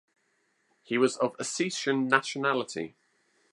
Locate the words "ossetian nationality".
1.37-2.95